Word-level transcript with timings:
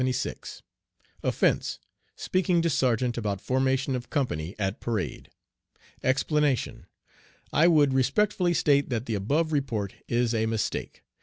Offense: 1.21 1.77
Speaking 2.15 2.63
to 2.63 2.71
sergeant 2.71 3.19
about 3.19 3.39
formation 3.39 3.95
of 3.95 4.09
company 4.09 4.55
at 4.57 4.79
parade. 4.79 5.29
Explanation: 6.01 6.87
I 7.53 7.67
would 7.67 7.93
respectfully 7.93 8.55
state 8.55 8.89
that 8.89 9.05
the 9.05 9.13
above 9.13 9.51
report 9.53 9.93
is 10.07 10.33
a 10.33 10.47
mistake. 10.47 11.03